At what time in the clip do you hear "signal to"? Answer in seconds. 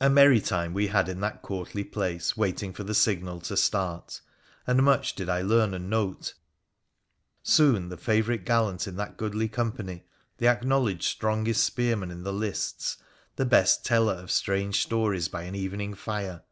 2.92-3.56